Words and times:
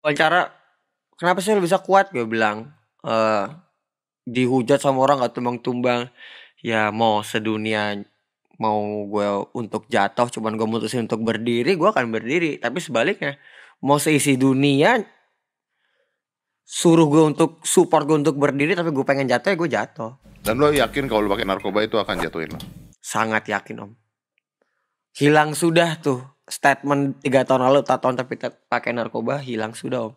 wawancara 0.00 0.52
kenapa 1.16 1.40
sih 1.40 1.54
lu 1.56 1.64
bisa 1.64 1.80
kuat? 1.80 2.12
Gue 2.12 2.26
bilang 2.28 2.72
eh 3.06 3.46
dihujat 4.28 4.80
sama 4.80 5.04
orang 5.04 5.24
gak 5.24 5.36
tumbang-tumbang. 5.36 6.12
Ya 6.60 6.92
mau 6.92 7.24
sedunia 7.24 7.96
mau 8.60 9.08
gue 9.08 9.28
untuk 9.56 9.88
jatuh 9.88 10.28
cuman 10.28 10.60
gue 10.60 10.68
mutusin 10.68 11.08
untuk 11.08 11.24
berdiri 11.24 11.76
gue 11.76 11.88
akan 11.88 12.12
berdiri. 12.12 12.60
Tapi 12.60 12.78
sebaliknya 12.80 13.40
mau 13.80 13.96
seisi 13.96 14.36
dunia 14.36 15.00
suruh 16.64 17.08
gue 17.08 17.22
untuk 17.24 17.64
support 17.66 18.06
gue 18.06 18.20
untuk 18.20 18.36
berdiri 18.36 18.76
tapi 18.76 18.92
gue 18.92 19.04
pengen 19.04 19.26
jatuh 19.26 19.52
ya 19.52 19.56
gue 19.56 19.70
jatuh. 19.70 20.10
Dan 20.40 20.60
lo 20.60 20.72
yakin 20.72 21.08
kalau 21.08 21.24
lo 21.24 21.32
pakai 21.32 21.48
narkoba 21.48 21.84
itu 21.84 21.96
akan 22.00 22.16
jatuhin 22.20 22.52
lo? 22.56 22.60
sangat 23.00 23.48
yakin 23.48 23.90
om. 23.90 23.92
Hilang 25.16 25.58
sudah 25.58 25.98
tuh 25.98 26.22
statement 26.50 27.22
tiga 27.22 27.46
tahun 27.46 27.62
lalu 27.64 27.80
tak 27.80 28.02
tahun 28.02 28.18
tapi 28.18 28.34
pakai 28.66 28.90
narkoba 28.90 29.38
hilang 29.38 29.72
sudah 29.72 30.10
om 30.10 30.14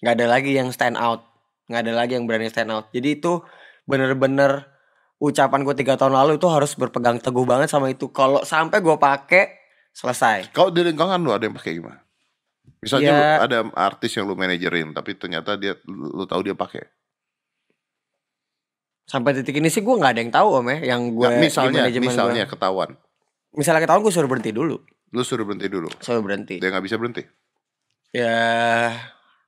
nggak 0.00 0.14
ada 0.14 0.26
lagi 0.30 0.54
yang 0.54 0.70
stand 0.70 0.94
out 0.94 1.26
nggak 1.66 1.82
ada 1.82 1.92
lagi 1.92 2.14
yang 2.14 2.24
berani 2.24 2.46
stand 2.46 2.70
out 2.70 2.86
jadi 2.94 3.18
itu 3.18 3.42
bener-bener 3.84 4.70
ucapan 5.18 5.64
gue 5.64 5.74
tiga 5.74 5.96
tahun 5.96 6.14
lalu 6.14 6.36
itu 6.36 6.46
harus 6.46 6.72
berpegang 6.72 7.18
teguh 7.18 7.42
banget 7.42 7.66
sama 7.66 7.88
itu 7.88 8.06
kalau 8.08 8.44
sampai 8.44 8.78
gue 8.78 8.94
pakai 8.94 9.44
selesai 9.90 10.52
Kalau 10.52 10.68
di 10.68 10.84
lingkungan 10.84 11.16
lo 11.18 11.32
ada 11.32 11.48
yang 11.48 11.56
pakai 11.56 11.72
gimana? 11.74 12.04
Misalnya 12.84 13.08
Ya. 13.08 13.16
lu 13.16 13.24
ada 13.48 13.58
artis 13.72 14.12
yang 14.12 14.28
lu 14.28 14.36
manajerin 14.36 14.92
tapi 14.92 15.16
ternyata 15.16 15.56
dia 15.56 15.72
lu, 15.88 16.12
lu 16.12 16.24
tahu 16.28 16.44
dia 16.44 16.52
pakai. 16.52 16.84
sampai 19.06 19.32
titik 19.32 19.56
ini 19.56 19.70
sih 19.70 19.80
gue 19.80 19.94
nggak 19.94 20.12
ada 20.12 20.20
yang 20.20 20.34
tahu 20.34 20.48
om 20.52 20.66
ya 20.68 20.92
yang 20.94 21.14
gue 21.14 21.24
Nggak, 21.24 21.38
misalnya 21.40 21.80
misalnya 21.96 22.42
gua. 22.44 22.50
ketahuan. 22.52 22.90
Misalnya 23.56 23.82
ketahuan 23.82 24.04
gue 24.04 24.12
suruh 24.14 24.28
berhenti 24.30 24.52
dulu 24.52 24.76
Lu 25.14 25.22
suruh 25.24 25.46
berhenti 25.48 25.66
dulu. 25.72 25.88
suruh 25.98 26.20
berhenti 26.20 26.60
Dia 26.60 26.68
nggak 26.70 26.84
bisa 26.84 27.00
berhenti. 27.00 27.22
ya 28.12 28.92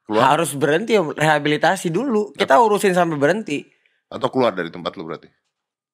Keluar 0.08 0.34
harus 0.34 0.56
berhenti 0.56 0.96
rehabilitasi 0.96 1.92
dulu 1.92 2.32
kita 2.32 2.56
urusin 2.56 2.96
sampai 2.96 3.20
berhenti 3.20 3.60
atau 4.08 4.28
keluar 4.32 4.56
dari 4.56 4.72
tempat 4.72 4.96
lu 4.96 5.04
berarti. 5.04 5.28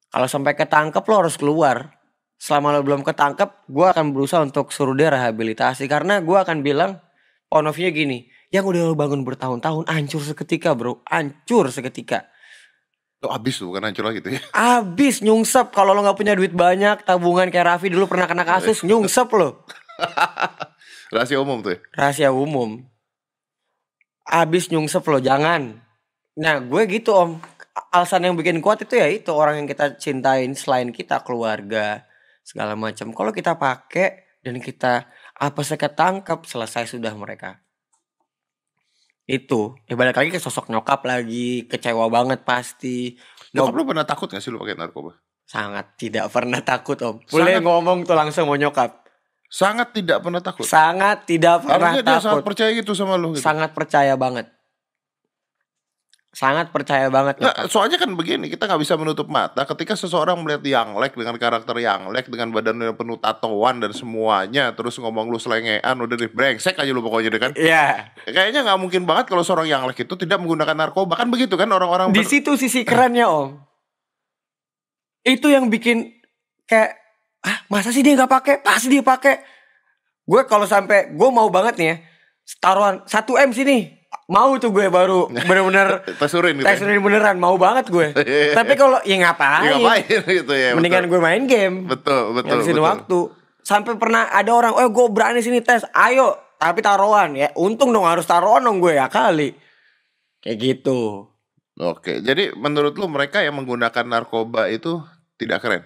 Kalau 0.07 0.27
sampai 0.31 0.55
ketangkep 0.55 1.03
lo 1.03 1.15
harus 1.19 1.35
keluar. 1.35 1.91
Selama 2.35 2.75
lo 2.75 2.83
belum 2.83 3.03
ketangkep, 3.03 3.67
gue 3.67 3.87
akan 3.87 4.11
berusaha 4.11 4.43
untuk 4.43 4.71
suruh 4.71 4.95
dia 4.95 5.07
rehabilitasi. 5.11 5.87
Karena 5.87 6.19
gue 6.19 6.35
akan 6.35 6.63
bilang, 6.63 6.99
view 7.71 7.89
gini, 7.95 8.27
yang 8.51 8.67
udah 8.67 8.91
lo 8.91 8.95
bangun 8.95 9.23
bertahun-tahun, 9.23 9.87
hancur 9.87 10.19
seketika 10.19 10.75
bro, 10.75 10.99
hancur 11.07 11.71
seketika. 11.71 12.27
Lu 13.25 13.33
abis 13.33 13.57
tuh 13.57 13.73
bukan 13.73 13.89
hancur 13.89 14.05
lagi 14.05 14.21
tuh 14.21 14.37
ya. 14.37 14.41
Abis 14.77 15.25
nyungsep, 15.25 15.73
kalau 15.73 15.97
lo 15.97 16.05
gak 16.05 16.13
punya 16.13 16.37
duit 16.37 16.53
banyak, 16.53 17.01
tabungan 17.01 17.49
kayak 17.49 17.73
Raffi 17.73 17.89
dulu 17.89 18.05
pernah 18.05 18.29
kena 18.29 18.45
kasus, 18.45 18.83
nyungsep 18.87 19.25
lo. 19.33 19.65
Rahasia 21.09 21.41
umum 21.41 21.65
tuh 21.65 21.73
ya. 21.73 21.79
Rahasia 21.97 22.29
umum. 22.29 22.85
Abis 24.29 24.69
nyungsep 24.69 25.01
lo, 25.09 25.17
jangan. 25.17 25.81
Nah 26.37 26.61
gue 26.61 26.81
gitu 26.85 27.17
om, 27.17 27.41
alasan 27.89 28.29
yang 28.29 28.37
bikin 28.37 28.61
kuat 28.61 28.85
itu 28.85 28.93
ya 28.93 29.09
itu 29.09 29.33
orang 29.33 29.65
yang 29.65 29.67
kita 29.71 29.97
cintain 29.97 30.53
selain 30.53 30.93
kita 30.93 31.25
keluarga 31.25 32.05
segala 32.45 32.77
macam. 32.77 33.09
Kalau 33.09 33.33
kita 33.33 33.57
pakai 33.57 34.37
dan 34.45 34.61
kita 34.61 35.09
apa 35.33 35.59
saya 35.65 35.81
ketangkep 35.81 36.45
selesai 36.45 36.93
sudah 36.93 37.17
mereka. 37.17 37.64
Itu 39.25 39.73
ya 39.85 39.97
balik 39.97 40.15
lagi 40.15 40.29
ke 40.29 40.37
sosok 40.37 40.69
nyokap 40.69 41.01
lagi 41.03 41.65
kecewa 41.65 42.05
banget 42.07 42.45
pasti. 42.45 43.17
Nyokap 43.51 43.73
lu 43.73 43.83
pernah 43.83 44.05
takut 44.05 44.29
gak 44.29 44.39
sih 44.39 44.53
lu 44.53 44.61
pakai 44.61 44.77
narkoba? 44.77 45.17
Sangat 45.45 45.97
tidak 45.97 46.29
pernah 46.29 46.61
takut 46.61 46.97
om. 47.01 47.17
Boleh 47.25 47.57
Sangat- 47.57 47.65
ngomong 47.65 47.97
tuh 48.05 48.13
langsung 48.13 48.45
mau 48.45 48.57
nyokap. 48.57 49.05
Sangat 49.45 49.93
tidak 49.93 50.21
pernah 50.21 50.41
takut. 50.41 50.65
Sangat 50.65 51.25
tidak 51.25 51.63
pernah 51.63 51.93
Harusnya 51.93 52.01
dia 52.01 52.17
sangat 52.17 52.25
takut. 52.33 52.45
percaya 52.45 52.69
gitu 52.73 52.91
sama 52.93 53.13
lu 53.15 53.33
gitu. 53.33 53.41
Sangat 53.41 53.71
percaya 53.71 54.13
banget. 54.13 54.49
Sangat 56.35 56.75
percaya 56.75 57.07
banget 57.07 57.39
nyokap. 57.39 57.71
soalnya 57.71 57.95
kan 57.95 58.11
begini, 58.11 58.51
kita 58.51 58.67
nggak 58.67 58.83
bisa 58.83 58.99
menutup 58.99 59.31
mata 59.31 59.63
ketika 59.63 59.95
seseorang 59.95 60.35
melihat 60.43 60.67
yang 60.67 60.91
lek 60.99 61.15
dengan 61.15 61.39
karakter 61.39 61.79
yang 61.79 62.11
lek 62.11 62.27
dengan 62.27 62.51
badan 62.51 62.75
yang 62.75 62.91
penuh 62.91 63.15
tatoan 63.15 63.79
dan 63.79 63.95
semuanya, 63.95 64.75
terus 64.75 64.99
ngomong 64.99 65.31
lu 65.31 65.39
selengean, 65.39 65.95
udah 65.95 66.15
deh 66.19 66.27
brengsek 66.27 66.75
aja 66.75 66.91
lu 66.91 66.99
pokoknya 66.99 67.31
deh 67.31 67.39
kan. 67.39 67.51
Iya. 67.55 68.11
Kayaknya 68.27 68.67
nggak 68.67 68.79
mungkin 68.83 69.07
banget 69.07 69.31
kalau 69.31 69.47
seorang 69.47 69.71
yang 69.71 69.87
lek 69.87 69.95
itu 69.95 70.11
tidak 70.19 70.43
menggunakan 70.43 70.75
narkoba 70.75 71.15
kan 71.15 71.31
begitu 71.31 71.55
kan 71.55 71.71
orang-orang 71.71 72.11
Di 72.11 72.27
situ 72.27 72.59
sisi 72.59 72.83
kerennya 72.83 73.31
om. 73.31 73.55
Itu 75.23 75.47
yang 75.47 75.71
bikin 75.71 76.19
kayak 76.67 76.99
ah 77.47 77.63
masa 77.71 77.95
sih 77.95 78.03
dia 78.03 78.11
nggak 78.19 78.27
pakai? 78.27 78.55
Pasti 78.59 78.91
dia 78.91 78.99
pakai. 78.99 79.39
Gue 80.27 80.43
kalau 80.51 80.67
sampai 80.67 81.15
gue 81.15 81.29
mau 81.31 81.47
banget 81.47 81.79
nih 81.79 81.87
ya 81.87 81.97
taruhan 82.61 83.01
1 83.07 83.25
m 83.49 83.51
sini 83.55 83.94
mau 84.25 84.57
tuh 84.57 84.73
gue 84.73 84.89
baru 84.89 85.29
bener-bener 85.29 86.01
tesurin 86.21 86.57
gitu. 86.57 86.65
ya. 86.65 86.73
tes 86.73 86.81
beneran 86.81 87.37
mau 87.37 87.55
banget 87.61 87.89
gue. 87.89 88.07
Tapi 88.57 88.73
kalau 88.73 88.97
ya 89.05 89.15
ngapain? 89.21 89.69
Ya, 89.69 89.77
ngapain 89.77 90.21
gitu 90.41 90.53
ya. 90.53 90.69
Mendingan 90.73 91.05
betul. 91.05 91.11
gue 91.13 91.19
main 91.21 91.43
game. 91.45 91.75
betul 91.85 92.33
betul 92.33 92.57
Ngabisin 92.61 92.75
betul. 92.77 92.85
waktu. 92.85 93.19
Sampai 93.65 93.97
pernah 93.97 94.29
ada 94.29 94.51
orang, 94.53 94.77
oh 94.77 94.89
gue 94.93 95.05
berani 95.09 95.41
sini 95.41 95.57
tes, 95.61 95.85
ayo. 95.93 96.37
Tapi 96.55 96.79
taruhan 96.85 97.33
ya, 97.35 97.49
untung 97.57 97.91
dong 97.91 98.05
harus 98.05 98.23
taruhan 98.25 98.61
dong 98.61 98.77
gue 98.77 98.93
ya 98.93 99.09
kali. 99.09 99.53
Kayak 100.39 100.57
gitu. 100.61 101.29
Oke, 101.75 102.23
jadi 102.23 102.55
menurut 102.55 102.95
lu 102.95 103.09
mereka 103.11 103.43
yang 103.43 103.57
menggunakan 103.59 104.05
narkoba 104.07 104.71
itu 104.71 105.03
tidak 105.35 105.59
keren? 105.65 105.83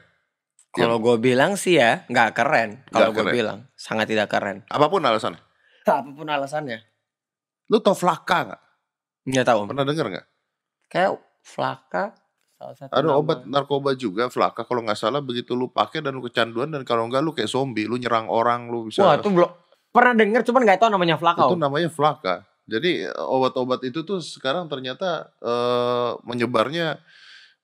Kalau 0.70 1.02
gue 1.02 1.18
bilang 1.18 1.58
sih 1.58 1.82
ya 1.82 2.06
nggak 2.06 2.38
keren. 2.38 2.86
Kalau 2.94 3.10
gue 3.10 3.26
bilang 3.34 3.66
sangat 3.74 4.06
tidak 4.14 4.30
keren. 4.30 4.62
Apa 4.70 4.86
pun 4.86 5.02
alasannya. 5.02 5.42
Apa 5.90 6.12
pun 6.14 6.30
alasannya. 6.30 6.89
Lu 7.70 7.78
tau 7.80 7.94
Flaka 7.94 8.38
nggak? 8.50 8.62
Nggak 9.30 9.46
tahu. 9.46 9.60
Pernah 9.70 9.86
denger 9.86 10.06
nggak? 10.10 10.26
Kayak 10.90 11.12
Flaka 11.46 12.04
salah 12.60 12.76
satu 12.76 12.92
Ada 12.92 13.08
nama. 13.08 13.16
obat 13.16 13.40
narkoba 13.48 13.96
juga 13.96 14.28
Flaka 14.28 14.68
kalau 14.68 14.84
nggak 14.84 15.00
salah 15.00 15.24
begitu 15.24 15.56
lu 15.56 15.72
pakai 15.72 16.04
dan 16.04 16.18
lu 16.18 16.26
kecanduan 16.28 16.68
dan 16.68 16.84
kalau 16.84 17.08
nggak 17.08 17.22
lu 17.24 17.32
kayak 17.32 17.48
zombie, 17.48 17.88
lu 17.88 17.96
nyerang 17.96 18.28
orang, 18.28 18.68
lu 18.68 18.92
bisa 18.92 19.00
Wah 19.06 19.16
itu 19.16 19.32
belum 19.32 19.48
pernah 19.90 20.14
denger 20.18 20.42
cuman 20.44 20.62
nggak 20.68 20.80
tahu 20.84 20.90
namanya 20.92 21.16
Flaka. 21.16 21.48
itu 21.48 21.56
Om. 21.56 21.62
namanya 21.62 21.90
Flaka. 21.94 22.36
Jadi 22.70 23.06
eh, 23.08 23.16
obat-obat 23.16 23.82
itu 23.88 24.04
tuh 24.04 24.20
sekarang 24.20 24.68
ternyata 24.68 25.30
eh, 25.40 26.12
menyebarnya 26.28 27.00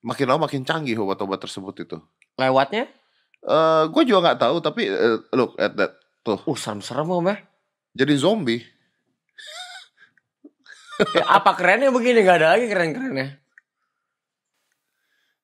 makin 0.06 0.26
lama 0.30 0.46
makin 0.48 0.62
canggih 0.64 0.96
obat-obat 0.96 1.42
tersebut 1.44 1.76
itu. 1.82 1.98
Lewatnya? 2.40 2.88
Eh 3.46 3.84
gue 3.92 4.04
juga 4.08 4.32
nggak 4.32 4.40
tahu 4.42 4.56
tapi 4.64 4.88
eh, 4.88 5.18
look 5.36 5.58
at 5.60 5.76
that 5.76 5.98
tuh 6.24 6.40
Uh 6.46 6.58
serem-serem 6.58 7.10
om 7.10 7.26
ya. 7.26 7.38
jadi 7.94 8.14
zombie. 8.16 8.64
Ya, 10.96 11.04
Apa 11.40 11.52
kerennya 11.60 11.92
begini 11.92 12.24
nggak 12.24 12.38
ada 12.40 12.48
lagi 12.56 12.66
keren-kerennya. 12.72 13.28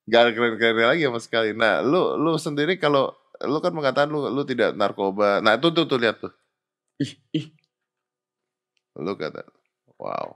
Gak 0.09 0.22
ada 0.28 0.31
keren-keren 0.35 0.88
lagi 0.91 1.03
sama 1.07 1.19
sekali. 1.22 1.50
Nah, 1.56 1.79
lu 1.85 2.17
lu 2.19 2.35
sendiri 2.35 2.75
kalau 2.81 3.13
lu 3.44 3.57
kan 3.63 3.72
mengatakan 3.75 4.09
lu 4.12 4.28
lu 4.31 4.44
tidak 4.47 4.75
narkoba. 4.75 5.39
Nah, 5.44 5.56
itu 5.59 5.67
tuh 5.72 5.85
tuh 5.88 6.00
lihat 6.01 6.17
tuh. 6.23 6.31
Ih, 7.01 7.13
ih. 7.35 7.45
Lu 9.00 9.16
kata, 9.16 9.44
wow. 10.00 10.35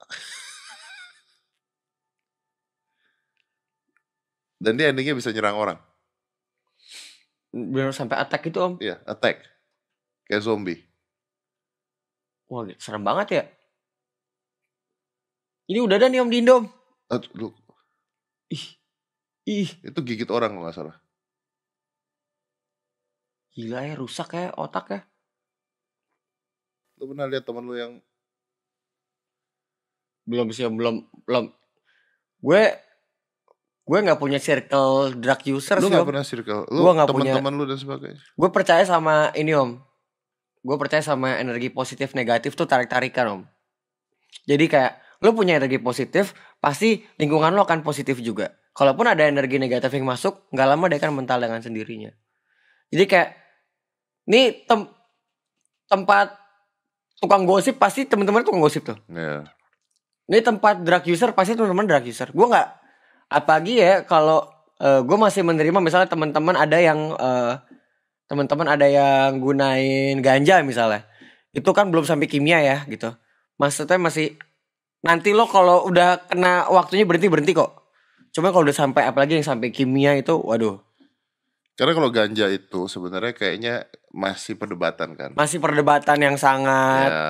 Dan 4.62 4.78
dia 4.78 4.88
endingnya 4.92 5.14
bisa 5.18 5.32
nyerang 5.34 5.56
orang. 5.58 5.78
Bener 7.56 7.96
sampai 7.96 8.20
attack 8.20 8.52
itu 8.52 8.58
om. 8.60 8.76
Iya, 8.76 9.00
attack. 9.08 9.40
Kayak 10.28 10.44
zombie. 10.44 10.80
Wah 12.52 12.68
serem 12.76 13.00
banget 13.00 13.28
ya. 13.32 13.42
Ini 15.72 15.80
udah 15.82 15.96
ada 15.96 16.12
nih 16.12 16.20
om 16.20 16.28
di 16.28 16.44
Indo. 16.44 16.62
Om. 16.62 16.66
Aduh, 17.10 17.30
lu, 17.34 17.48
Ih, 18.46 18.78
ih, 19.48 19.70
itu 19.82 19.98
gigit 20.06 20.30
orang 20.30 20.54
kalau 20.54 20.62
nggak 20.68 20.76
salah. 20.76 20.96
gila 23.56 23.88
ya 23.88 23.94
rusak 23.96 24.36
ya 24.36 24.52
otak 24.52 24.86
ya. 24.92 25.00
Lu 27.00 27.08
pernah 27.08 27.24
lihat 27.24 27.48
teman 27.48 27.64
lu 27.64 27.72
yang 27.72 27.96
Belum 30.26 30.50
sih 30.50 30.66
belum 30.66 31.06
belum. 31.24 31.54
Gue 32.42 32.62
gue 33.86 33.98
nggak 34.02 34.18
punya 34.18 34.42
circle 34.42 35.14
drug 35.14 35.40
user 35.46 35.78
lu 35.78 35.86
sih 35.86 35.94
nggak 35.94 36.02
om. 36.02 36.10
pernah 36.10 36.26
circle, 36.26 36.62
lu 36.74 36.80
Gua 36.82 37.06
punya- 37.06 37.38
teman-teman 37.38 37.54
lu 37.54 37.64
dan 37.70 37.78
sebagainya. 37.78 38.18
Gue 38.34 38.50
percaya 38.50 38.82
sama 38.82 39.30
ini 39.38 39.54
om. 39.54 39.78
Gue 40.66 40.74
percaya 40.74 40.98
sama 40.98 41.38
energi 41.38 41.70
positif 41.70 42.10
negatif 42.18 42.58
tuh 42.58 42.66
tarik 42.66 42.90
tarikan 42.90 43.26
om. 43.30 43.42
Jadi 44.50 44.66
kayak 44.66 44.98
lo 45.22 45.30
punya 45.32 45.54
energi 45.62 45.78
positif, 45.78 46.34
pasti 46.58 47.06
lingkungan 47.16 47.54
lo 47.54 47.62
akan 47.62 47.86
positif 47.86 48.18
juga. 48.18 48.50
Kalaupun 48.74 49.06
ada 49.06 49.22
energi 49.24 49.56
negatif 49.56 49.94
yang 49.94 50.04
masuk, 50.04 50.50
nggak 50.50 50.66
lama 50.66 50.84
dia 50.90 50.98
akan 51.00 51.22
mental 51.22 51.38
dengan 51.40 51.62
sendirinya. 51.62 52.10
Jadi 52.90 53.04
kayak, 53.06 53.30
nih 54.28 54.66
tem 54.66 54.84
tempat 55.86 56.34
tukang 57.22 57.46
gosip 57.46 57.78
pasti 57.78 58.04
teman-teman 58.04 58.42
tukang 58.42 58.60
gosip 58.60 58.82
tuh. 58.82 58.98
Ya. 59.08 59.46
Ini 60.26 60.42
tempat 60.42 60.82
drug 60.82 61.06
user 61.06 61.30
pasti 61.32 61.54
teman-teman 61.54 61.86
drug 61.86 62.04
user. 62.04 62.34
Gue 62.34 62.46
nggak 62.50 62.68
apalagi 63.32 63.80
ya 63.80 64.04
kalau 64.06 64.46
gue 64.76 65.18
masih 65.18 65.40
menerima 65.40 65.80
misalnya 65.80 66.04
teman-teman 66.10 66.52
ada 66.52 66.76
yang 66.76 67.16
eh, 67.16 67.54
teman-teman 68.28 68.68
ada 68.68 68.84
yang 68.84 69.40
gunain 69.40 70.20
ganja 70.20 70.60
misalnya. 70.60 71.08
Itu 71.56 71.72
kan 71.72 71.88
belum 71.88 72.04
sampai 72.04 72.28
kimia 72.28 72.60
ya 72.60 72.78
gitu. 72.84 73.16
Maksudnya 73.56 73.96
masih 73.96 74.36
nanti 75.00 75.32
lo 75.32 75.48
kalau 75.48 75.88
udah 75.88 76.28
kena 76.28 76.68
waktunya 76.68 77.08
berhenti 77.08 77.32
berhenti 77.32 77.52
kok. 77.56 77.88
Cuma 78.36 78.52
kalau 78.52 78.68
udah 78.68 78.76
sampai 78.76 79.08
apalagi 79.08 79.40
yang 79.40 79.46
sampai 79.46 79.72
kimia 79.72 80.12
itu 80.18 80.36
waduh. 80.36 80.82
Karena 81.76 81.92
kalau 81.92 82.08
ganja 82.12 82.48
itu 82.52 82.88
sebenarnya 82.88 83.32
kayaknya 83.36 83.74
masih 84.16 84.56
perdebatan 84.56 85.12
kan. 85.12 85.30
masih 85.36 85.60
perdebatan 85.60 86.16
yang 86.16 86.36
sangat 86.40 87.12
Ya, 87.12 87.28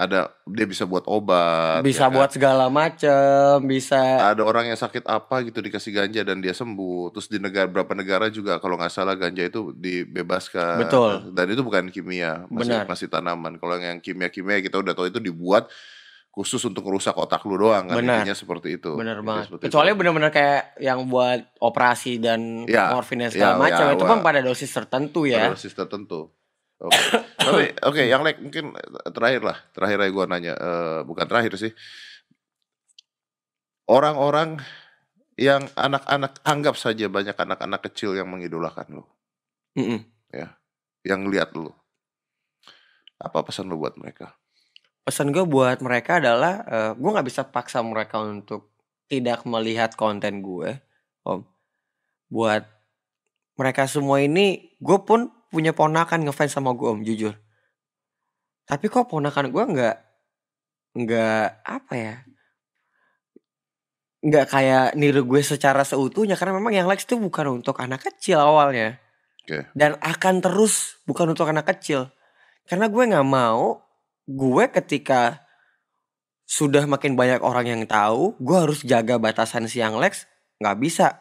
ada 0.00 0.32
dia 0.48 0.64
bisa 0.64 0.88
buat 0.88 1.04
obat. 1.04 1.84
bisa 1.84 2.08
ya 2.08 2.08
kan? 2.08 2.16
buat 2.16 2.30
segala 2.32 2.72
macem 2.72 3.60
bisa 3.68 4.00
ada 4.32 4.40
orang 4.40 4.72
yang 4.72 4.78
sakit 4.80 5.04
apa 5.04 5.44
gitu 5.44 5.60
dikasih 5.60 5.92
ganja 5.92 6.24
dan 6.24 6.40
dia 6.40 6.56
sembuh. 6.56 7.12
Terus 7.12 7.28
di 7.28 7.36
negara 7.36 7.68
berapa 7.68 7.92
negara 7.92 8.32
juga 8.32 8.56
kalau 8.56 8.80
nggak 8.80 8.88
salah 8.88 9.12
ganja 9.12 9.44
itu 9.44 9.76
dibebaskan. 9.76 10.88
Betul. 10.88 11.12
Dan 11.36 11.52
itu 11.52 11.60
bukan 11.60 11.92
kimia, 11.92 12.48
masih 12.48 12.80
Benar. 12.80 12.88
masih 12.88 13.06
tanaman. 13.12 13.60
Kalau 13.60 13.76
yang 13.76 14.00
kimia-kimia 14.00 14.64
kita 14.64 14.80
udah 14.80 14.96
tahu 14.96 15.12
itu 15.12 15.20
dibuat 15.20 15.68
khusus 16.30 16.62
untuk 16.62 16.86
merusak 16.86 17.12
otak 17.12 17.42
lu 17.44 17.60
doang 17.60 17.90
kan. 17.90 18.00
Benar. 18.00 18.24
Intinya 18.24 18.36
seperti 18.38 18.80
itu. 18.80 18.96
bener 18.96 19.20
Intinya 19.20 19.28
banget 19.28 19.44
seperti 19.50 19.62
kecuali 19.68 19.90
itu. 19.92 19.98
bener-bener 20.00 20.30
kayak 20.32 20.62
yang 20.80 20.98
buat 21.10 21.40
operasi 21.60 22.22
dan 22.22 22.64
Ya, 22.70 22.94
morfin 22.94 23.20
dan 23.20 23.34
segala 23.34 23.58
ya, 23.58 23.60
macam 23.60 23.84
ya, 23.84 23.94
itu 23.98 24.04
kan 24.06 24.18
pada 24.22 24.40
dosis 24.40 24.70
tertentu 24.70 25.26
Pada 25.26 25.34
ya 25.36 25.52
dosis 25.52 25.74
tertentu. 25.76 26.30
Oke. 26.80 26.96
Tapi 27.44 27.64
oke, 27.84 28.02
yang 28.08 28.24
like 28.24 28.40
mungkin 28.40 28.72
terakhir 29.12 29.42
lah. 29.44 29.58
Terakhir 29.76 29.98
aja 30.00 30.12
gua 30.12 30.26
nanya, 30.26 30.54
eh, 30.56 31.00
bukan 31.04 31.26
terakhir 31.28 31.56
sih. 31.60 31.72
Orang-orang 33.90 34.62
yang 35.36 35.66
anak-anak 35.76 36.40
anggap 36.46 36.74
saja 36.76 37.10
banyak 37.10 37.34
anak-anak 37.34 37.80
kecil 37.90 38.14
yang 38.14 38.28
mengidolakan 38.28 39.02
lo, 39.02 39.04
Mm-mm. 39.74 40.04
yang 41.02 41.26
lihat 41.26 41.56
lo. 41.56 41.74
Apa 43.18 43.44
pesan 43.44 43.68
lo 43.68 43.80
buat 43.80 43.98
mereka? 43.98 44.40
pesan 45.10 45.32
gue 45.34 45.42
buat 45.42 45.82
mereka 45.82 46.22
adalah 46.22 46.62
eh, 46.70 46.92
gue 46.94 47.10
nggak 47.10 47.26
bisa 47.26 47.42
paksa 47.48 47.82
mereka 47.82 48.22
untuk 48.22 48.70
tidak 49.10 49.42
melihat 49.42 49.96
konten 49.98 50.38
gue 50.38 50.78
om 51.26 51.42
buat 52.30 52.62
mereka 53.58 53.90
semua 53.90 54.22
ini 54.22 54.76
gue 54.78 54.98
pun 55.02 55.26
punya 55.50 55.74
ponakan 55.74 56.24
ngefans 56.24 56.54
sama 56.54 56.72
gue 56.72 56.88
om 56.88 57.02
jujur. 57.02 57.34
Tapi 58.64 58.86
kok 58.86 59.10
ponakan 59.10 59.50
gue 59.50 59.64
nggak 59.76 59.96
nggak 60.90 61.46
apa 61.62 61.94
ya 61.94 62.16
nggak 64.20 64.46
kayak 64.52 64.86
niru 65.00 65.26
gue 65.26 65.42
secara 65.42 65.82
seutuhnya. 65.82 66.38
Karena 66.38 66.56
memang 66.56 66.72
yang 66.72 66.86
likes 66.86 67.04
itu 67.04 67.18
bukan 67.18 67.60
untuk 67.60 67.76
anak 67.82 68.00
kecil 68.06 68.38
awalnya. 68.38 69.02
Oke. 69.40 69.66
dan 69.74 69.96
akan 69.98 70.44
terus 70.44 71.00
bukan 71.08 71.34
untuk 71.34 71.48
anak 71.50 71.66
kecil. 71.66 72.12
Karena 72.68 72.86
gue 72.86 73.02
nggak 73.02 73.26
mau 73.26 73.82
gue 74.30 74.64
ketika 74.70 75.42
sudah 76.46 76.86
makin 76.86 77.18
banyak 77.18 77.42
orang 77.42 77.66
yang 77.66 77.82
tahu 77.86 78.38
gue 78.38 78.56
harus 78.58 78.82
jaga 78.86 79.18
batasan 79.18 79.66
si 79.66 79.82
yang 79.82 79.98
Lex 79.98 80.26
nggak 80.62 80.76
bisa 80.78 81.18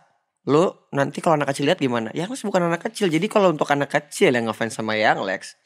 lo 0.48 0.88
nanti 0.96 1.20
kalau 1.20 1.36
anak 1.36 1.52
kecil 1.52 1.68
lihat 1.68 1.82
gimana? 1.82 2.14
Yang 2.16 2.40
Lex 2.40 2.42
bukan 2.48 2.72
anak 2.72 2.82
kecil. 2.88 3.12
Jadi 3.12 3.28
kalau 3.28 3.52
untuk 3.52 3.68
anak 3.68 3.92
kecil 3.92 4.32
yang 4.32 4.48
ngefans 4.48 4.80
sama 4.80 4.96
yang 4.96 5.20
Lex 5.20 5.60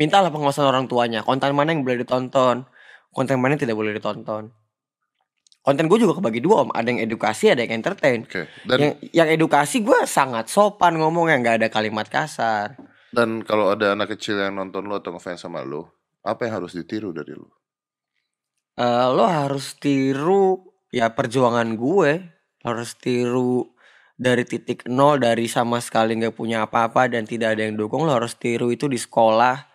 mintalah 0.00 0.28
pengawasan 0.28 0.66
orang 0.68 0.84
tuanya. 0.86 1.24
Konten 1.24 1.52
mana 1.56 1.72
yang 1.72 1.82
boleh 1.82 2.04
ditonton? 2.04 2.68
Konten 3.12 3.36
mana 3.40 3.56
yang 3.56 3.62
tidak 3.62 3.76
boleh 3.76 3.96
ditonton? 3.96 4.52
Konten 5.66 5.90
gue 5.90 5.98
juga 5.98 6.22
kebagi 6.22 6.38
dua 6.38 6.62
om. 6.62 6.70
Ada 6.70 6.94
yang 6.94 7.00
edukasi 7.02 7.50
ada 7.50 7.66
yang 7.66 7.82
entertain. 7.82 8.22
Oke. 8.22 8.46
Dan 8.62 8.78
yang 8.78 8.94
yang 9.10 9.28
edukasi 9.34 9.82
gue 9.82 10.06
sangat 10.06 10.46
sopan 10.46 10.94
ngomongnya. 10.94 11.42
Nggak 11.42 11.56
ada 11.58 11.68
kalimat 11.72 12.06
kasar. 12.06 12.78
Dan 13.10 13.42
kalau 13.42 13.74
ada 13.74 13.98
anak 13.98 14.14
kecil 14.14 14.38
yang 14.38 14.54
nonton 14.54 14.86
lo 14.86 15.00
atau 15.00 15.16
ngefans 15.16 15.42
sama 15.42 15.64
lo, 15.66 15.90
apa 16.22 16.46
yang 16.46 16.62
harus 16.62 16.76
ditiru 16.76 17.10
dari 17.10 17.34
lo? 17.34 17.50
Eh, 18.76 19.08
lo 19.10 19.24
harus 19.26 19.74
tiru 19.80 20.70
ya 20.92 21.10
perjuangan 21.10 21.74
gue. 21.74 22.36
Harus 22.62 22.98
tiru 22.98 23.75
dari 24.16 24.48
titik 24.48 24.88
nol 24.88 25.20
dari 25.20 25.44
sama 25.44 25.76
sekali 25.78 26.16
nggak 26.16 26.32
punya 26.32 26.64
apa-apa 26.64 27.12
dan 27.12 27.28
tidak 27.28 27.56
ada 27.56 27.68
yang 27.68 27.76
dukung 27.76 28.08
lo 28.08 28.16
harus 28.16 28.32
tiru 28.36 28.72
itu 28.72 28.88
di 28.88 28.96
sekolah. 28.96 29.68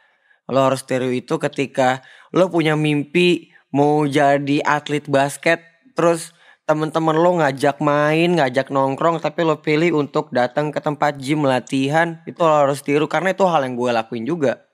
Lo 0.50 0.60
harus 0.66 0.82
tiru 0.84 1.14
itu 1.14 1.38
ketika 1.38 2.02
lo 2.34 2.50
punya 2.50 2.74
mimpi 2.74 3.54
mau 3.72 4.04
jadi 4.04 4.66
atlet 4.66 5.06
basket 5.08 5.62
terus 5.94 6.34
teman-teman 6.66 7.16
lo 7.16 7.38
ngajak 7.40 7.80
main 7.80 8.36
ngajak 8.42 8.74
nongkrong 8.74 9.22
tapi 9.22 9.46
lo 9.46 9.62
pilih 9.62 9.96
untuk 9.96 10.34
datang 10.34 10.74
ke 10.74 10.82
tempat 10.82 11.22
gym 11.22 11.46
latihan 11.46 12.20
itu 12.26 12.42
lo 12.42 12.68
harus 12.68 12.82
tiru 12.82 13.06
karena 13.06 13.32
itu 13.32 13.46
hal 13.46 13.62
yang 13.64 13.78
gue 13.78 13.92
lakuin 13.94 14.26
juga. 14.26 14.66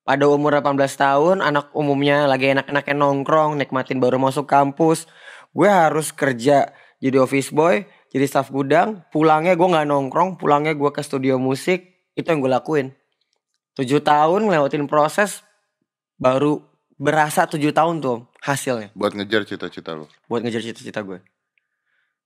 Pada 0.00 0.26
umur 0.26 0.56
18 0.58 0.78
tahun 0.96 1.36
anak 1.44 1.76
umumnya 1.76 2.24
lagi 2.24 2.50
enak-enaknya 2.54 2.96
nongkrong 2.96 3.60
nikmatin 3.60 4.00
baru 4.00 4.16
masuk 4.16 4.48
kampus 4.48 5.10
gue 5.50 5.66
harus 5.66 6.14
kerja 6.14 6.70
jadi 7.02 7.16
office 7.18 7.50
boy 7.50 7.82
jadi 8.10 8.26
staff 8.26 8.50
gudang 8.50 9.06
pulangnya 9.14 9.54
gue 9.54 9.68
nggak 9.70 9.86
nongkrong 9.86 10.36
pulangnya 10.36 10.74
gue 10.74 10.90
ke 10.90 11.00
studio 11.00 11.38
musik 11.38 12.10
itu 12.18 12.26
yang 12.26 12.42
gue 12.42 12.50
lakuin. 12.50 12.90
Tujuh 13.78 14.02
tahun 14.02 14.50
ngelewatin 14.50 14.90
proses 14.90 15.46
baru 16.18 16.60
berasa 17.00 17.46
tujuh 17.46 17.70
tahun 17.70 18.02
tuh 18.02 18.28
hasilnya. 18.44 18.92
Buat 18.92 19.16
ngejar 19.16 19.46
cita-cita 19.46 19.96
lo. 19.96 20.10
buat 20.26 20.42
ngejar 20.44 20.60
cita-cita 20.60 21.00
gue 21.00 21.22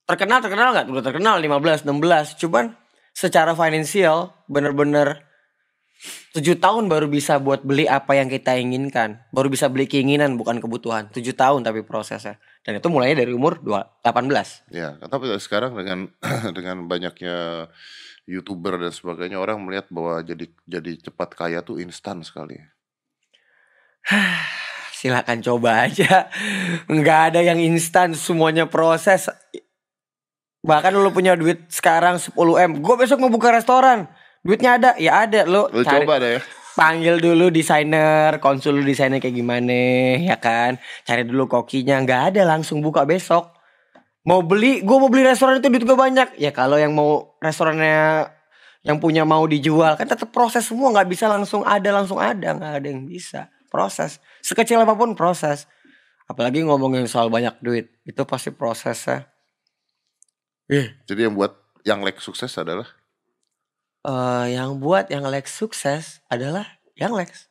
terkenal 0.05 0.39
terkenal 0.45 0.69
nggak? 0.77 0.87
Udah 0.93 1.05
terkenal 1.05 1.35
15 1.41 1.89
16 1.89 2.41
cuman 2.45 2.77
secara 3.17 3.57
finansial 3.57 4.37
bener-bener 4.51 5.24
tujuh 6.35 6.59
tahun 6.59 6.91
baru 6.91 7.06
bisa 7.09 7.39
buat 7.39 7.62
beli 7.62 7.87
apa 7.89 8.19
yang 8.19 8.29
kita 8.29 8.59
inginkan. 8.59 9.23
Baru 9.31 9.49
bisa 9.49 9.71
beli 9.71 9.87
keinginan 9.87 10.37
bukan 10.37 10.59
kebutuhan. 10.61 11.09
Tujuh 11.15 11.33
tahun 11.33 11.65
tapi 11.65 11.87
prosesnya. 11.87 12.37
Dan 12.65 12.81
itu 12.81 12.89
mulainya 12.89 13.25
dari 13.25 13.33
umur 13.37 13.61
dua- 13.61 13.93
18 14.01 14.73
Ya, 14.73 14.97
tapi 15.05 15.29
sekarang 15.37 15.77
dengan 15.77 16.09
dengan 16.56 16.89
banyaknya 16.89 17.69
youtuber 18.25 18.81
dan 18.81 18.93
sebagainya 18.93 19.37
orang 19.37 19.61
melihat 19.61 19.89
bahwa 19.93 20.25
jadi 20.25 20.49
jadi 20.65 20.97
cepat 21.05 21.37
kaya 21.37 21.61
tuh 21.61 21.77
instan 21.81 22.25
sekali. 22.25 22.56
silakan 24.97 25.45
coba 25.45 25.85
aja. 25.85 26.33
Nggak 26.93 27.21
ada 27.33 27.41
yang 27.45 27.61
instan 27.61 28.17
semuanya 28.17 28.65
proses. 28.65 29.29
Bahkan 30.65 30.97
lu 30.97 31.12
punya 31.12 31.37
duit 31.37 31.69
sekarang 31.69 32.17
10 32.17 32.33
m. 32.65 32.71
Gue 32.81 32.97
besok 32.97 33.21
mau 33.21 33.29
buka 33.29 33.53
restoran 33.53 34.09
duitnya 34.44 34.70
ada? 34.76 34.91
Ya 35.00 35.25
ada 35.25 35.43
lu 35.43 35.67
Lu 35.73 35.81
cari- 35.82 36.05
coba 36.05 36.20
deh. 36.20 36.39
panggil 36.74 37.19
dulu 37.19 37.48
desainer 37.48 38.36
konsul 38.39 38.82
desainer 38.82 39.19
kayak 39.19 39.32
gimana 39.32 39.74
ya 40.20 40.36
kan? 40.36 40.77
Cari 41.03 41.24
dulu 41.24 41.48
kokinya. 41.48 41.98
Nggak 42.03 42.22
ada 42.34 42.43
langsung 42.46 42.79
buka 42.79 43.03
besok. 43.03 43.51
Mau 44.24 44.41
beli 44.41 44.81
gue 44.81 44.96
mau 44.96 45.08
beli 45.08 45.24
restoran 45.24 45.58
itu 45.58 45.69
duit 45.69 45.84
gue 45.84 45.96
banyak. 45.96 46.36
Ya 46.36 46.53
kalau 46.53 46.77
yang 46.77 46.93
mau 46.93 47.36
restorannya 47.41 48.29
yang 48.84 49.01
punya 49.01 49.24
mau 49.24 49.44
dijual 49.44 49.96
kan 49.96 50.05
tetap 50.05 50.29
proses 50.29 50.69
semua. 50.69 50.93
Nggak 50.93 51.08
bisa 51.08 51.24
langsung 51.27 51.65
ada 51.65 51.89
langsung 51.89 52.20
ada. 52.20 52.53
Nggak 52.53 52.72
ada 52.81 52.86
yang 52.89 53.05
bisa. 53.05 53.48
Proses. 53.72 54.20
Sekecil 54.39 54.79
apa 54.79 54.94
pun 54.94 55.17
proses. 55.17 55.67
Apalagi 56.24 56.65
ngomongin 56.65 57.05
soal 57.05 57.29
banyak 57.29 57.58
duit 57.60 57.93
itu 58.03 58.22
pasti 58.24 58.48
prosesnya. 58.48 59.29
Jadi 61.05 61.20
yang 61.20 61.36
buat 61.36 61.53
yang 61.84 62.01
like 62.01 62.17
sukses 62.19 62.48
adalah 62.56 62.89
Eh, 64.05 64.46
yang 64.53 64.84
buat 64.84 65.08
yang 65.08 65.25
Lex 65.25 65.56
sukses 65.56 66.20
adalah 66.29 66.69
yang 66.93 67.17
Lex 67.17 67.49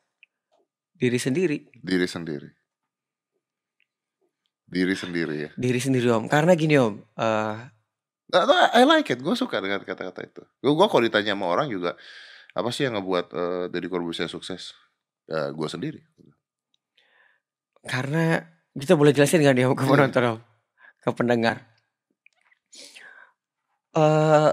diri 0.93 1.17
sendiri 1.17 1.65
diri 1.81 2.05
sendiri. 2.05 2.49
Diri 4.69 4.93
sendiri 4.93 5.35
ya. 5.37 5.51
diri 5.57 5.77
sendiri 5.81 6.09
om 6.13 6.25
karena 6.29 6.53
gini 6.53 6.77
om 6.77 7.01
eh 7.17 7.57
no, 8.33 8.57
I 8.73 8.85
like 8.85 9.09
it. 9.09 9.21
Gue 9.21 9.33
suka 9.37 9.61
dengan 9.61 9.81
kata-kata 9.81 10.21
itu. 10.25 10.41
Gue 10.61 10.73
gua 10.73 10.89
kalau 10.89 11.05
ditanya 11.05 11.37
sama 11.37 11.49
orang 11.49 11.69
juga 11.69 11.93
apa 12.53 12.69
sih 12.69 12.85
yang 12.85 12.97
ngebuat 12.97 13.25
uh, 13.33 13.65
Deddy 13.69 13.89
Corbuzier 13.89 14.29
sukses? 14.29 14.77
Ya, 15.25 15.49
gue 15.49 15.67
sendiri. 15.69 16.01
karena 17.83 18.47
kita 18.73 18.95
boleh 18.95 19.11
jelasin 19.11 19.43
nggak 19.43 19.55
nih 19.59 19.65
om 19.67 19.75
ke 19.75 19.83
penonton 19.83 20.39
ke 21.03 21.09
pendengar 21.11 21.67
eh 23.93 24.51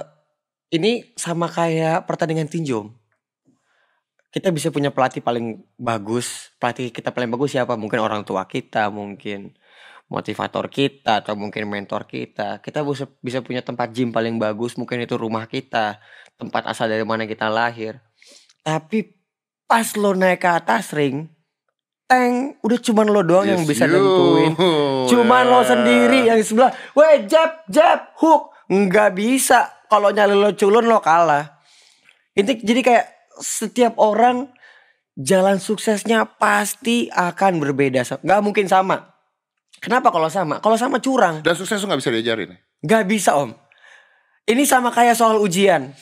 ini 0.71 1.13
sama 1.15 1.47
kayak 1.47 2.07
pertandingan 2.07 2.47
tinju 2.47 2.91
kita 4.31 4.55
bisa 4.55 4.71
punya 4.71 4.95
pelatih 4.95 5.19
paling 5.19 5.59
bagus. 5.75 6.55
Pelatih 6.63 6.95
kita 6.95 7.11
paling 7.11 7.35
bagus 7.35 7.51
siapa? 7.51 7.75
Mungkin 7.75 7.99
orang 7.99 8.23
tua 8.23 8.47
kita 8.47 8.87
mungkin 8.87 9.59
motivator 10.07 10.71
kita 10.71 11.27
atau 11.27 11.35
mungkin 11.35 11.67
mentor 11.67 12.07
kita. 12.07 12.63
Kita 12.63 12.87
bisa 12.87 13.11
bisa 13.19 13.43
punya 13.43 13.59
tempat 13.67 13.91
gym 13.91 14.15
paling 14.15 14.39
bagus 14.39 14.79
mungkin 14.79 15.03
itu 15.03 15.19
rumah 15.19 15.51
kita 15.51 15.99
tempat 16.39 16.63
asal 16.71 16.87
dari 16.87 17.03
mana 17.03 17.27
kita 17.27 17.51
lahir. 17.51 17.99
Tapi 18.63 19.19
pas 19.67 19.99
lo 19.99 20.15
naik 20.15 20.47
ke 20.47 20.51
atas 20.51 20.95
ring 20.95 21.27
teng 22.07 22.55
udah 22.63 22.79
cuman 22.79 23.07
lo 23.11 23.27
doang 23.27 23.51
yang 23.51 23.63
Yes, 23.63 23.71
bisa 23.71 23.85
you. 23.91 23.99
nentuin. 23.99 24.53
Cuman 25.11 25.43
lo 25.47 25.67
Ya. 25.67 25.71
sendiri 25.75 26.31
yang 26.31 26.39
di 26.39 26.47
sebelah 26.47 26.71
weh 26.95 27.27
jab 27.27 27.67
jab 27.67 28.15
hook. 28.23 28.55
Nggak 28.71 29.19
bisa 29.19 29.80
kalau 29.91 30.15
nyali 30.15 30.39
lo 30.39 30.55
culun 30.55 30.87
lo 30.87 31.03
kalah. 31.03 31.59
Ini 32.39 32.63
jadi 32.63 32.81
kayak 32.81 33.07
setiap 33.43 33.99
orang 33.99 34.47
jalan 35.19 35.59
suksesnya 35.59 36.25
pasti 36.39 37.11
akan 37.11 37.59
berbeda. 37.59 38.07
Nggak 38.23 38.41
mungkin 38.41 38.71
sama. 38.71 39.11
Kenapa 39.83 40.13
kalau 40.15 40.31
sama? 40.31 40.63
Kalau 40.63 40.77
sama 40.79 41.03
curang. 41.03 41.43
Dan 41.43 41.57
sukses 41.57 41.81
tuh 41.81 41.89
gak 41.89 42.05
bisa 42.05 42.13
diajarin. 42.13 42.53
Nggak 42.85 43.05
bisa 43.09 43.33
om. 43.35 43.51
Ini 44.45 44.63
sama 44.69 44.93
kayak 44.93 45.17
soal 45.17 45.41
ujian. 45.41 45.93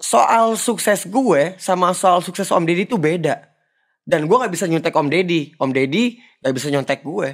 Soal 0.00 0.56
sukses 0.58 1.06
gue 1.06 1.54
sama 1.60 1.92
soal 1.92 2.24
sukses 2.24 2.48
Om 2.50 2.64
Deddy 2.66 2.88
itu 2.88 2.96
beda. 2.96 3.38
Dan 4.00 4.26
gue 4.26 4.36
nggak 4.36 4.50
bisa 4.50 4.66
nyontek 4.66 4.96
Om 4.96 5.08
Deddy. 5.12 5.54
Om 5.60 5.70
Deddy 5.70 6.16
nggak 6.40 6.54
bisa 6.56 6.68
nyontek 6.72 7.00
gue. 7.04 7.28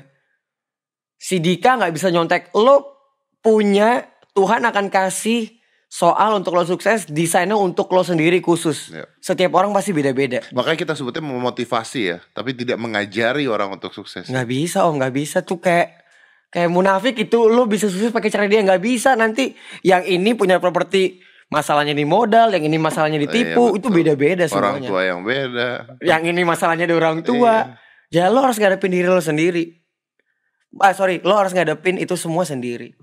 Si 1.17 1.41
Dika 1.41 1.81
nggak 1.81 1.95
bisa 1.95 2.11
nyontek. 2.13 2.51
Lo 2.59 2.99
punya 3.41 4.05
Tuhan 4.37 4.61
akan 4.69 4.93
kasih 4.93 5.57
soal 5.87 6.37
untuk 6.37 6.53
lo 6.53 6.67
sukses 6.69 7.09
desainnya 7.09 7.57
untuk 7.57 7.89
lo 7.95 8.05
sendiri 8.05 8.45
khusus. 8.45 8.93
Ya. 8.93 9.09
Setiap 9.23 9.57
orang 9.57 9.73
pasti 9.73 9.97
beda-beda. 9.97 10.45
Makanya 10.53 10.77
kita 10.77 10.93
sebutnya 10.93 11.25
memotivasi 11.25 12.01
ya, 12.05 12.19
tapi 12.37 12.53
tidak 12.53 12.77
mengajari 12.77 13.49
orang 13.49 13.73
untuk 13.81 13.97
sukses. 13.97 14.29
Nggak 14.29 14.49
bisa 14.51 14.85
om, 14.85 15.01
nggak 15.01 15.15
bisa 15.15 15.41
tuh 15.41 15.57
kayak 15.63 16.05
kayak 16.53 16.69
munafik 16.69 17.17
itu 17.17 17.49
lo 17.49 17.65
bisa 17.65 17.89
sukses 17.89 18.13
pakai 18.13 18.29
cara 18.29 18.45
dia 18.45 18.63
nggak 18.63 18.83
bisa 18.83 19.17
nanti 19.17 19.57
yang 19.83 20.05
ini 20.05 20.37
punya 20.37 20.61
properti 20.61 21.23
masalahnya 21.47 21.95
di 21.95 22.03
modal, 22.03 22.51
yang 22.51 22.67
ini 22.67 22.77
masalahnya 22.77 23.23
ditipu, 23.23 23.71
Iya, 23.71 23.79
itu 23.79 23.89
beda-beda 23.89 24.45
Orang 24.51 24.83
semuanya. 24.83 24.89
tua 24.91 25.03
yang 25.07 25.21
beda. 25.23 25.69
Yang 26.03 26.23
ini 26.35 26.43
masalahnya 26.43 26.87
di 26.91 26.95
orang 26.95 27.23
tua. 27.23 27.79
Iya. 28.11 28.27
Ya 28.27 28.31
lo 28.31 28.43
harus 28.43 28.59
ngadepin 28.59 28.91
diri 28.91 29.07
lo 29.07 29.23
sendiri. 29.23 29.83
Ah 30.83 30.93
sorry, 30.93 31.23
lo 31.23 31.35
harus 31.39 31.55
ngadepin 31.55 31.97
itu 31.97 32.19
semua 32.19 32.43
sendiri. 32.43 32.95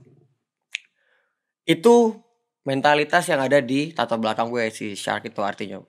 Itu 1.63 2.19
mentalitas 2.63 3.27
yang 3.27 3.43
ada 3.43 3.59
di 3.59 3.91
tato 3.91 4.15
belakang 4.19 4.51
gue 4.51 4.71
si 4.71 4.95
shark 4.95 5.27
itu 5.27 5.41
artinya. 5.43 5.83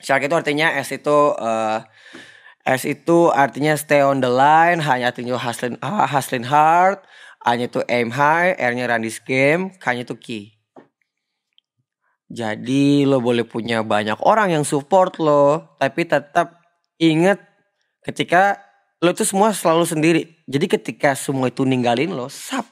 Shark 0.00 0.28
itu 0.28 0.34
artinya 0.36 0.76
S 0.76 0.92
itu 0.94 1.18
eh, 1.36 1.80
S 2.68 2.84
itu 2.84 3.32
artinya 3.32 3.72
stay 3.80 4.04
on 4.04 4.20
the 4.20 4.28
line, 4.28 4.84
hanya 4.84 5.08
artinya 5.08 5.40
hustling, 5.40 5.80
ah, 5.80 6.04
hustling 6.04 6.44
hard, 6.44 7.00
A-nya 7.40 7.72
itu 7.72 7.80
aim 7.88 8.12
high, 8.12 8.52
R-nya 8.60 8.92
run 8.92 9.00
this 9.00 9.22
game, 9.24 9.72
K-nya 9.80 10.04
itu 10.04 10.16
key. 10.20 10.44
Jadi 12.28 13.08
lo 13.08 13.24
boleh 13.24 13.48
punya 13.48 13.80
banyak 13.80 14.20
orang 14.20 14.52
yang 14.52 14.64
support 14.68 15.16
lo, 15.16 15.72
tapi 15.80 16.04
tetap 16.04 16.60
inget 17.00 17.40
ketika 18.04 18.60
lo 19.00 19.16
itu 19.16 19.24
semua 19.24 19.56
selalu 19.56 19.84
sendiri. 19.88 20.22
Jadi 20.44 20.66
ketika 20.68 21.16
semua 21.16 21.48
itu 21.48 21.64
ninggalin 21.64 22.12
lo, 22.12 22.28
sap, 22.28 22.68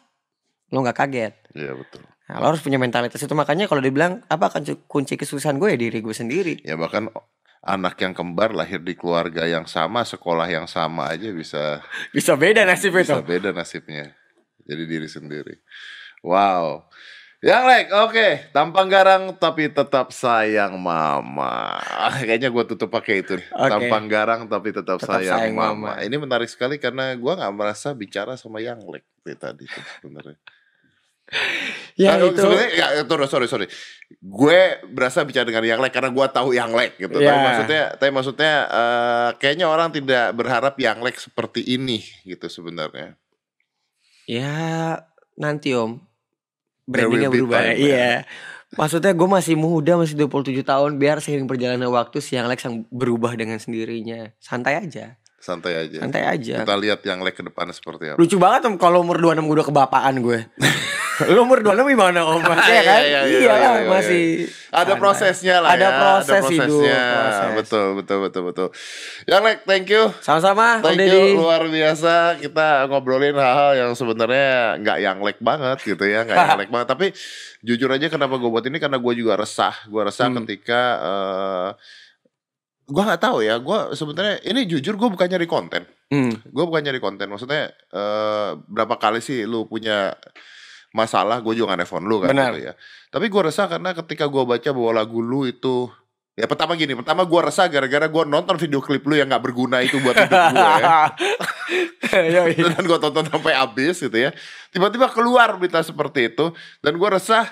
lo 0.72 0.78
nggak 0.82 0.98
kaget. 0.98 1.34
Iya 1.54 1.72
betul. 1.78 2.02
Nah, 2.26 2.42
lo 2.42 2.50
harus 2.50 2.62
punya 2.62 2.78
mentalitas 2.80 3.22
itu 3.22 3.34
makanya 3.38 3.70
kalau 3.70 3.78
dibilang 3.78 4.18
apa 4.26 4.50
kan 4.50 4.66
kunci 4.90 5.14
kesuksesan 5.14 5.62
gue 5.62 5.74
ya 5.74 5.78
diri 5.78 5.98
gue 6.02 6.14
sendiri. 6.14 6.54
Ya 6.66 6.74
bahkan 6.74 7.06
anak 7.62 7.98
yang 8.02 8.14
kembar 8.14 8.50
lahir 8.50 8.82
di 8.82 8.98
keluarga 8.98 9.46
yang 9.46 9.66
sama, 9.70 10.02
sekolah 10.02 10.46
yang 10.50 10.66
sama 10.66 11.10
aja 11.10 11.30
bisa 11.30 11.82
Bisa 12.16 12.34
beda 12.34 12.66
nasib 12.66 12.94
bisa 12.94 13.22
beda 13.22 13.54
nasibnya. 13.54 14.10
Jadi 14.66 14.82
diri 14.90 15.06
sendiri. 15.06 15.54
Wow. 16.26 16.90
Yang 17.44 17.62
like, 17.68 17.90
oke, 17.94 18.28
tampang 18.50 18.88
garang 18.90 19.22
tapi 19.38 19.70
tetap 19.70 20.10
sayang 20.10 20.82
mama. 20.82 21.78
Kayaknya 22.26 22.50
gue 22.50 22.64
tutup 22.74 22.90
pakai 22.90 23.22
itu. 23.22 23.38
Oke. 23.38 23.70
Tampang 23.70 24.10
garang 24.10 24.50
tapi 24.50 24.74
tetap, 24.74 24.98
Tetap 24.98 25.22
sayang, 25.22 25.52
sayang 25.52 25.54
mama. 25.54 25.94
mama. 25.94 26.02
Ini 26.02 26.16
menarik 26.18 26.50
sekali 26.50 26.82
karena 26.82 27.14
gue 27.14 27.32
nggak 27.38 27.54
merasa 27.54 27.94
bicara 27.94 28.34
sama 28.34 28.58
yang 28.58 28.82
like 28.90 29.06
tadi 29.38 29.68
sebenarnya. 30.02 30.34
Ya 31.96 32.14
Ah, 32.14 32.20
itu. 32.20 32.36
sebenarnya 32.36 32.70
ya 32.70 32.86
sorry 33.02 33.26
sorry 33.26 33.46
sorry. 33.48 33.66
Gue 34.20 34.58
berasa 34.86 35.24
bicara 35.24 35.42
dengan 35.42 35.64
yang 35.64 35.80
like 35.80 35.90
karena 35.90 36.12
gue 36.12 36.26
tahu 36.28 36.52
yang 36.52 36.70
like 36.70 36.94
gitu. 36.94 37.08
Tapi 37.10 37.24
Ya. 37.24 37.40
maksudnya, 37.40 37.82
tapi 37.96 38.10
maksudnya 38.12 38.52
eh, 38.68 39.28
kayaknya 39.40 39.66
orang 39.66 39.88
tidak 39.90 40.36
berharap 40.36 40.76
yang 40.76 41.00
like 41.00 41.16
seperti 41.16 41.64
ini 41.64 42.04
gitu 42.22 42.46
sebenarnya. 42.46 43.16
Ya 44.26 44.52
nanti 45.34 45.72
om 45.72 46.02
Brandingnya 46.84 47.30
berubah 47.30 47.62
time, 47.64 47.78
Iya 47.80 48.10
Maksudnya 48.74 49.10
gue 49.10 49.28
masih 49.28 49.54
muda 49.54 49.94
Masih 49.94 50.18
27 50.18 50.62
tahun 50.62 50.98
Biar 50.98 51.18
seiring 51.18 51.46
perjalanan 51.46 51.86
waktu 51.88 52.18
Si 52.18 52.34
yang 52.34 52.46
Lex 52.46 52.62
yang 52.62 52.82
berubah 52.90 53.34
dengan 53.34 53.58
sendirinya 53.58 54.34
Santai 54.38 54.78
aja 54.78 55.14
Santai 55.38 55.78
aja. 55.78 55.98
Santai 56.02 56.26
aja 56.26 56.62
Kita 56.62 56.74
lihat 56.74 57.02
yang 57.02 57.22
like 57.22 57.34
ke 57.34 57.42
depan 57.42 57.70
seperti 57.70 58.10
apa. 58.10 58.18
Lucu 58.18 58.34
banget 58.34 58.66
om 58.66 58.74
Kalau 58.74 59.02
umur 59.02 59.18
26 59.18 59.46
gue 59.46 59.56
udah 59.58 59.66
kebapaan 59.66 60.14
gue 60.18 60.38
Lu 61.26 61.42
umur 61.42 61.58
26 61.60 61.80
gimana 61.88 62.20
om 62.22 62.44
Masih 62.52 62.68
ya 62.70 62.82
kan 62.82 63.00
Iya, 63.00 63.02
iya, 63.02 63.20
iya, 63.20 63.20
Iya 63.24 63.40
iya, 63.40 63.52
lah 63.56 63.74
iya. 63.78 63.88
Masih 63.88 64.24
Ada 64.68 64.92
prosesnya 64.94 65.56
lah 65.58 65.70
Ada 65.72 65.82
ya. 65.82 65.92
proses 65.96 66.42
hidup, 66.46 66.80
proses. 66.84 67.52
Betul, 67.56 67.86
betul, 67.94 68.18
betul, 68.20 68.42
betul. 68.44 68.68
Yang 69.24 69.42
like, 69.42 69.60
thank 69.64 69.86
you. 69.86 70.12
Sama-sama 70.20 70.78
Om 70.78 70.84
Thank 70.84 70.98
Deddy 71.00 71.16
you 71.16 71.40
luar 71.40 71.62
biasa 71.64 72.12
kita 72.36 72.68
ngobrolin 72.86 73.32
hal-hal 73.32 73.72
yang 73.74 73.92
sebenarnya 73.92 74.76
nggak 74.78 74.98
yang 74.98 75.18
like 75.20 75.40
banget 75.40 75.78
gitu 75.80 76.04
ya 76.04 76.22
nggak 76.22 76.36
yang 76.36 76.58
like 76.60 76.70
banget 76.70 76.88
tapi 76.88 77.06
jujur 77.60 77.88
aja 77.88 78.06
kenapa 78.06 78.36
gue 78.36 78.46
buat 78.46 78.62
ini 78.62 78.76
karena 78.76 78.96
gue 78.96 79.12
juga 79.14 79.34
resah 79.34 79.72
gue 79.84 80.02
resah 80.02 80.26
Hmm. 80.26 80.42
ketika 80.42 80.80
eh 80.98 81.68
gue 82.86 83.02
nggak 83.02 83.18
tahu 83.18 83.40
ya 83.40 83.58
gue 83.58 83.78
sebenarnya 83.92 84.44
ini 84.44 84.62
jujur 84.64 84.94
gue 84.94 85.08
bukan 85.08 85.26
nyari 85.26 85.46
konten 85.46 85.82
Hmm. 86.06 86.30
gue 86.38 86.64
bukan 86.64 86.86
nyari 86.86 87.00
konten 87.00 87.26
maksudnya 87.26 87.66
eh 87.72 88.50
berapa 88.62 88.94
kali 88.94 89.18
sih 89.18 89.42
lu 89.42 89.66
punya 89.66 90.14
masalah 90.96 91.44
gue 91.44 91.52
juga 91.52 91.76
nggak 91.76 91.80
nelfon 91.84 92.04
lu 92.08 92.24
kan 92.24 92.32
Benar. 92.32 92.56
gitu 92.56 92.72
ya. 92.72 92.74
Tapi 93.12 93.28
gue 93.28 93.42
resah 93.44 93.68
karena 93.68 93.92
ketika 93.92 94.24
gue 94.24 94.42
baca 94.48 94.70
bahwa 94.72 94.90
lagu 94.96 95.20
lu 95.20 95.44
itu 95.44 95.92
ya 96.36 96.48
pertama 96.48 96.72
gini 96.76 96.96
pertama 96.96 97.24
gue 97.24 97.40
resah 97.44 97.68
gara-gara 97.68 98.08
gue 98.08 98.22
nonton 98.24 98.56
video 98.56 98.80
klip 98.80 99.04
lu 99.04 99.16
yang 99.16 99.28
nggak 99.28 99.44
berguna 99.44 99.84
itu 99.84 100.00
buat 100.00 100.16
hidup 100.16 100.42
gue 100.56 100.70
ya. 100.80 101.12
Dan 102.72 102.84
gue 102.88 102.98
tonton 102.98 103.28
sampai 103.28 103.52
habis 103.52 104.00
gitu 104.00 104.16
ya. 104.16 104.32
Tiba-tiba 104.72 105.12
keluar 105.12 105.60
berita 105.60 105.84
seperti 105.84 106.32
itu 106.32 106.56
dan 106.80 106.96
gue 106.96 107.08
resah 107.12 107.44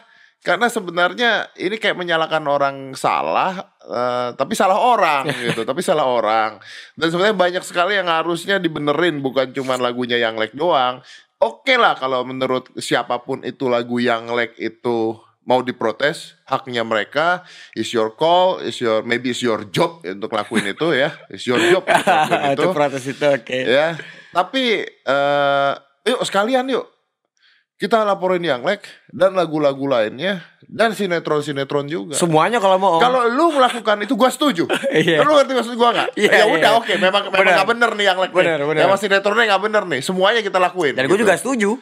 karena 0.45 0.69
sebenarnya 0.69 1.49
ini 1.57 1.81
kayak 1.81 1.97
menyalahkan 1.97 2.45
orang 2.45 2.93
salah 2.93 3.73
eh, 3.81 4.29
tapi 4.37 4.53
salah 4.53 4.77
orang 4.77 5.25
gitu 5.49 5.65
tapi 5.65 5.81
salah 5.81 6.05
orang. 6.05 6.61
Dan 6.93 7.09
sebenarnya 7.09 7.33
banyak 7.33 7.65
sekali 7.65 7.97
yang 7.97 8.13
harusnya 8.13 8.61
dibenerin 8.61 9.25
bukan 9.25 9.57
cuma 9.57 9.81
lagunya 9.81 10.21
yang 10.21 10.37
like 10.37 10.53
doang. 10.53 11.01
Oke 11.41 11.81
lah 11.81 11.97
kalau 11.97 12.29
menurut 12.29 12.69
siapa 12.77 13.25
pun 13.25 13.41
itu 13.41 13.73
lagu 13.73 13.97
yang 13.99 14.29
like 14.37 14.53
itu 14.61 15.17
mau 15.45 15.61
diprotes 15.61 16.41
haknya 16.49 16.81
mereka 16.85 17.45
is 17.77 17.93
your 17.93 18.17
call 18.17 18.61
is 18.65 18.81
your 18.81 19.05
maybe 19.05 19.29
is 19.29 19.45
your 19.45 19.65
job 19.69 20.05
untuk 20.05 20.29
lakuin 20.29 20.69
itu 20.77 20.93
ya. 20.93 21.09
Is 21.33 21.49
your 21.49 21.61
job 21.61 21.85
untuk 21.89 22.41
itu 22.53 22.65
Itu. 22.65 22.77
protes 22.77 23.05
itu 23.09 23.25
oke. 23.25 23.59
Ya 23.65 23.97
tapi 24.29 24.85
eh 24.85 25.73
yuk 26.05 26.21
sekalian 26.25 26.69
yuk 26.69 26.85
kita 27.85 28.00
laporin 28.00 28.41
yang 28.41 28.64
like 28.64 28.88
dan 29.12 29.37
lagu-lagu 29.37 29.85
lainnya 29.85 30.41
dan 30.64 30.97
sinetron-sinetron 30.97 31.85
juga. 31.85 32.17
Semuanya 32.17 32.57
kalau 32.57 32.81
mau 32.81 32.97
Kalau 32.97 33.29
lu 33.29 33.53
melakukan 33.53 34.00
itu 34.00 34.17
gua 34.17 34.33
setuju. 34.33 34.64
Iya. 35.05 35.21
Lu 35.21 35.37
ngerti 35.37 35.53
maksud 35.53 35.76
gua 35.76 35.93
nggak? 35.93 36.17
Iya, 36.17 36.33
ya 36.33 36.37
iya, 36.41 36.45
udah 36.49 36.71
iya. 36.73 36.81
oke, 36.81 36.93
memang 36.97 37.23
memang 37.29 37.45
Benar. 37.45 37.55
nggak 37.61 37.69
bener 37.76 37.91
nih 37.93 38.07
yang 38.09 38.19
like. 38.25 38.33
Benar, 38.33 38.59
benar. 38.64 38.83
Memang 38.88 38.99
sinetronnya 38.99 39.45
nggak 39.53 39.62
bener 39.69 39.83
nih. 39.85 40.00
Semuanya 40.00 40.41
kita 40.41 40.57
lakuin. 40.57 40.97
Dan 40.97 41.05
gitu. 41.12 41.21
juga 41.21 41.37
setuju 41.37 41.76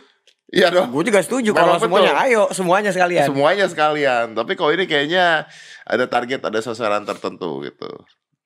Iya 0.52 0.68
dong. 0.68 0.92
Gue 0.92 1.09
juga 1.09 1.25
setuju 1.25 1.56
Memang 1.56 1.64
kalau 1.64 1.76
semuanya 1.80 2.12
ayo 2.28 2.42
semuanya 2.52 2.90
sekalian. 2.92 3.25
Semuanya 3.25 3.66
sekalian. 3.71 4.37
Tapi 4.37 4.52
kalau 4.52 4.75
ini 4.76 4.85
kayaknya 4.85 5.49
ada 5.88 6.04
target, 6.11 6.44
ada 6.44 6.61
sasaran 6.61 7.09
tertentu 7.09 7.64
gitu. 7.64 7.88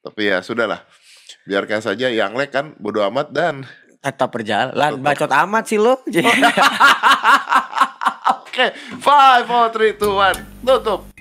Tapi 0.04 0.30
ya 0.30 0.38
sudahlah. 0.38 0.86
Biarkan 1.50 1.82
saja 1.82 2.06
yang 2.06 2.38
like 2.38 2.54
kan 2.54 2.78
bodo 2.78 3.02
amat 3.10 3.34
dan 3.34 3.66
Tetap 4.02 4.28
berjalan. 4.30 5.00
Bacot 5.00 5.30
amat 5.30 5.64
sih 5.68 5.78
lo. 5.80 6.00
Oke, 8.46 8.72
five, 9.00 9.44
four, 9.44 9.68
three, 9.72 9.92
two, 10.00 10.16
one, 10.16 10.36
tutup. 10.64 11.15